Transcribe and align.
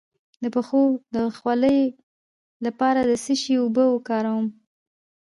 د 0.43 0.45
پښو 0.55 0.83
د 1.15 1.17
خولې 1.37 1.79
لپاره 2.65 2.99
د 3.09 3.11
څه 3.23 3.33
شي 3.41 3.53
اوبه 3.61 3.83
وکاروم؟ 3.89 4.47